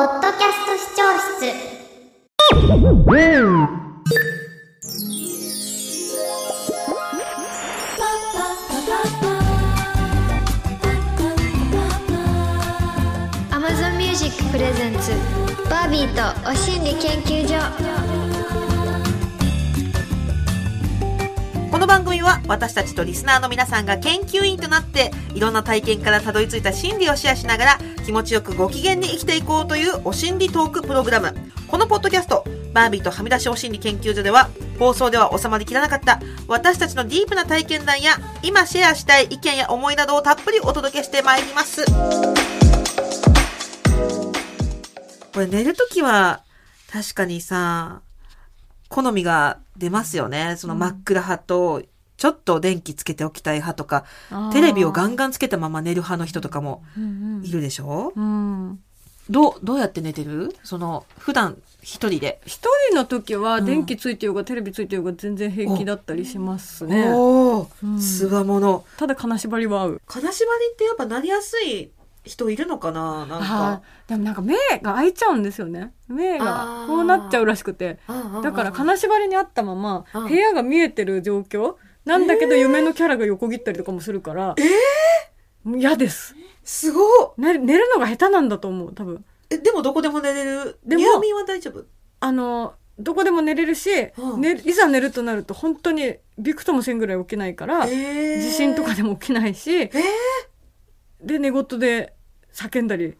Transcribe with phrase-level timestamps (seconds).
[0.00, 1.02] ポッドキャスト視聴
[1.36, 1.52] 室。
[13.50, 15.10] Amazon Music Pre sents
[15.68, 18.29] バービーとおしんり研究所。
[21.80, 31.34] この番組は私たちとリスナーの皆さんが研究員となっていろんな体験からたどり着いた真理をシェアしながら気持ちよくご機嫌に生きていこうというお心理トークプログラム。
[31.68, 41.86] このポッドキャスト、バービーとはみ出しお心理研究所では放送では収まりきらなかった私たちのディープな体験談や今シェアしたい意見や思いなどをたっぷりお届けしてまいります。
[45.32, 46.42] これ寝るときは
[46.92, 48.02] 確かにさ、
[48.90, 50.56] 好みが出ますよね。
[50.58, 51.82] その真っ暗派と、
[52.18, 54.04] ちょっと電気つけておきたい派とか、
[54.52, 58.78] テレビをガンガンつけたまま寝る派の人とかもンいるでしょ、うん
[59.30, 60.54] どう、どうやって寝てる？
[60.64, 62.40] その、普段一人で。
[62.44, 67.10] 一人の時はうん電気ついてようがテレビついてようが全然平気だったりしますね。
[67.14, 68.84] おー、うんすがもの。
[68.96, 70.02] ただ金縛りは合う。
[70.06, 71.90] 金縛りってやっぱなりやすい
[72.24, 73.24] 人いるのかな？
[73.24, 73.82] なんあか。
[74.06, 75.92] ーでもなんか目が開いちゃうんですよね。
[76.12, 77.98] 目あがーこうなっちゃうらしくて。
[78.42, 84.54] だから金縛りにあったままうん部屋が見えてる状況なんだけど夢のキャラが横切ったりとかもするから。
[85.64, 86.34] 嫌です。
[86.64, 89.24] すごっ寝る寝るのが下手なんだと思う、多分。
[89.50, 90.78] え、でもどこでも寝れる？
[90.86, 91.84] でも入眠は大丈夫？
[92.20, 101.26] あの、どこでも寝れるし、うん寝いざ寝るとなると本当にびくともせんぐらい起きないから、えー地震とかでも起きないし、えー？
[101.26, 102.14] で、寝言で
[102.54, 103.04] 叫んだり。
[103.04, 103.16] え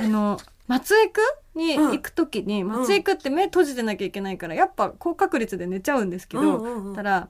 [0.00, 1.20] あの、松江区
[1.54, 7.28] にうん行くときに、松江区って目閉じてなきゃいけないから、やっぱ高確率で寝ちゃうんですけど、うんうんうんたら、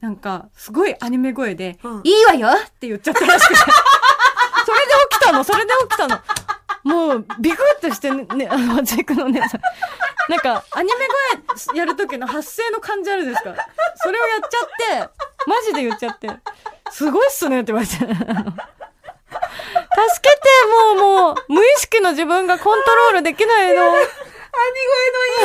[0.00, 3.54] なんか、すごいアニメ声で、うんいいわよって言っちゃったらしくて。
[4.66, 6.20] それで起きたのそれで起きたの
[6.84, 9.60] もう、ビクッとしてね、ねあの、松江区の姉さん。
[10.28, 11.08] なんか、アニメ
[11.66, 13.54] 声やるときの発声の感じあるですか
[13.96, 15.12] それをやっちゃって、
[15.46, 16.30] マジで言っちゃって、
[16.90, 17.96] すごいっすねって言われて。
[20.08, 20.42] 助けて、
[20.96, 23.82] もうもう、無意識の自分がコントロールできないの。
[23.82, 23.92] 兄声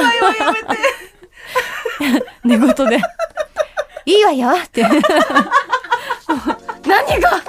[0.02, 0.78] のいいわよ、やめて。
[2.44, 3.00] 寝言で。
[4.06, 4.84] いいわよって。
[4.84, 5.02] 何
[7.20, 7.44] が？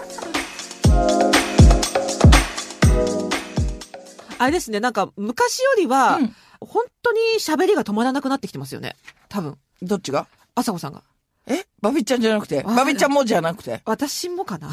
[4.38, 8.96] あれですね、なんか昔よりは、うん本当に喋りが止まらなくなってきてますよね。
[9.28, 9.58] 多分。
[9.82, 10.26] どっちが？
[10.54, 11.02] 朝子さんが。
[11.46, 11.66] え？
[11.82, 14.70] バビちゃんじゃなくてあバビちゃんもじゃなくて私もかな。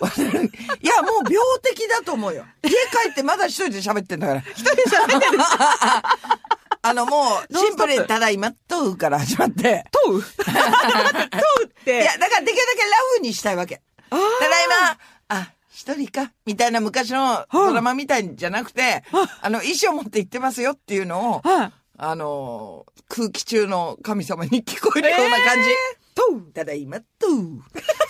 [0.82, 2.44] いや、もう病的だと思うよ。
[2.62, 4.40] 家帰ってまだ一人で喋ってんだから。
[4.40, 5.38] 一人で喋ってる
[6.82, 9.84] あの、もう、シンプルにただいまとうから始まって。
[10.04, 11.96] 問う問うっいて。
[11.96, 13.82] や、だからできるだけラフにしたいわけ。
[14.08, 14.98] ただいま、
[15.28, 19.02] あ、一人か、みたいな昔のドラマみたいじゃなくて、
[19.42, 21.72] あの、衣装持って行ってますよっていうのを、はい。
[21.98, 25.70] あの、空気中の神様に聞こえるような感じ。
[26.16, 27.62] とうただいまとう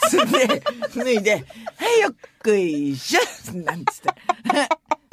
[0.09, 0.63] すんで、
[0.95, 1.43] 脱いで、はい、
[2.01, 3.21] よっこいしょ
[3.59, 4.09] なんつって。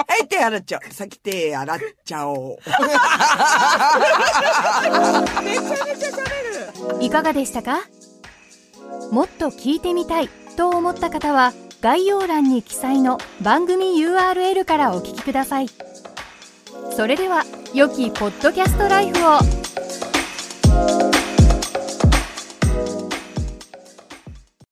[0.06, 0.94] はい、手洗っちゃおう。
[0.94, 2.58] 先手洗っちゃおう。
[5.42, 7.80] めちゃめちゃ喋るいかがでしたか
[9.10, 15.66] もっと聞いてみたいと思った方は概要欄に記載の番組 URL からお聞きください
[16.96, 17.44] それでは
[17.74, 19.38] 良きポッドキャストライフを